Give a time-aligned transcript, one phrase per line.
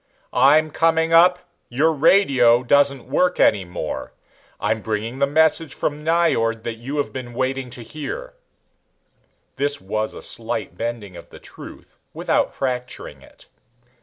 [0.33, 1.37] "I'm coming up.
[1.69, 4.13] Your radio doesn't work any more.
[4.59, 8.33] I'm bringing the message from Nyjord that you have been waiting to hear."
[9.57, 13.45] This was a slight bending of the truth without fracturing it.